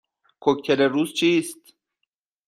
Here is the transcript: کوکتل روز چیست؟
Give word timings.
کوکتل 0.39 0.81
روز 0.81 1.13
چیست؟ 1.13 1.75